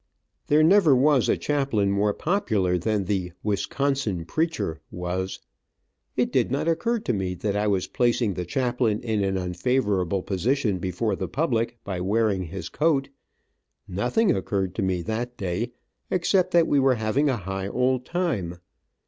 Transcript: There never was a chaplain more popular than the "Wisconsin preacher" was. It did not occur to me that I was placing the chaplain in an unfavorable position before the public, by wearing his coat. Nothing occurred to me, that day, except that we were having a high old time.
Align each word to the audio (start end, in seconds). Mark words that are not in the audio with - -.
There 0.47 0.63
never 0.63 0.95
was 0.95 1.29
a 1.29 1.37
chaplain 1.37 1.91
more 1.91 2.11
popular 2.15 2.75
than 2.79 3.05
the 3.05 3.33
"Wisconsin 3.43 4.25
preacher" 4.25 4.81
was. 4.89 5.39
It 6.17 6.31
did 6.31 6.49
not 6.49 6.67
occur 6.67 6.97
to 7.01 7.13
me 7.13 7.35
that 7.35 7.55
I 7.55 7.67
was 7.67 7.85
placing 7.85 8.33
the 8.33 8.43
chaplain 8.43 8.99
in 9.01 9.23
an 9.23 9.37
unfavorable 9.37 10.23
position 10.23 10.79
before 10.79 11.15
the 11.15 11.27
public, 11.27 11.77
by 11.83 12.01
wearing 12.01 12.45
his 12.45 12.67
coat. 12.67 13.09
Nothing 13.87 14.35
occurred 14.35 14.73
to 14.73 14.81
me, 14.81 15.03
that 15.03 15.37
day, 15.37 15.71
except 16.09 16.49
that 16.49 16.65
we 16.65 16.79
were 16.79 16.95
having 16.95 17.29
a 17.29 17.37
high 17.37 17.67
old 17.67 18.03
time. 18.03 18.55